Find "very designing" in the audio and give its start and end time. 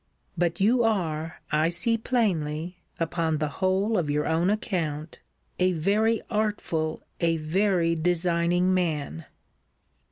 7.37-8.73